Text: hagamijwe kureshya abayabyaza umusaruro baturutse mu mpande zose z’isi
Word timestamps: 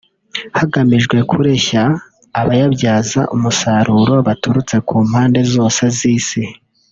hagamijwe 0.59 1.17
kureshya 1.29 1.83
abayabyaza 2.39 3.21
umusaruro 3.35 4.13
baturutse 4.27 4.75
mu 4.87 4.99
mpande 5.09 5.41
zose 5.53 5.83
z’isi 5.97 6.43